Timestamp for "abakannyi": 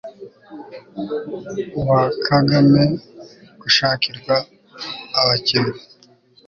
5.19-5.77